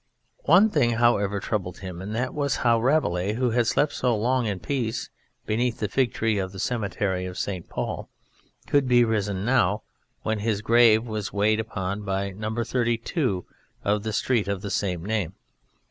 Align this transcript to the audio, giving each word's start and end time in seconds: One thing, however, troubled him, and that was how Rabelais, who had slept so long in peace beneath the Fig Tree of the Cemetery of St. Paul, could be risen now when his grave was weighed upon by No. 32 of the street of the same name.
One 0.45 0.71
thing, 0.71 0.93
however, 0.93 1.39
troubled 1.39 1.77
him, 1.77 2.01
and 2.01 2.15
that 2.15 2.33
was 2.33 2.55
how 2.65 2.81
Rabelais, 2.81 3.33
who 3.33 3.51
had 3.51 3.67
slept 3.67 3.93
so 3.93 4.17
long 4.17 4.47
in 4.47 4.59
peace 4.59 5.11
beneath 5.45 5.77
the 5.77 5.87
Fig 5.87 6.11
Tree 6.11 6.39
of 6.39 6.53
the 6.53 6.57
Cemetery 6.59 7.27
of 7.27 7.37
St. 7.37 7.69
Paul, 7.69 8.09
could 8.65 8.87
be 8.87 9.03
risen 9.05 9.45
now 9.45 9.83
when 10.23 10.39
his 10.39 10.63
grave 10.63 11.05
was 11.05 11.31
weighed 11.31 11.59
upon 11.59 12.01
by 12.01 12.31
No. 12.31 12.63
32 12.63 13.45
of 13.83 14.01
the 14.01 14.11
street 14.11 14.47
of 14.47 14.63
the 14.63 14.71
same 14.71 15.05
name. 15.05 15.33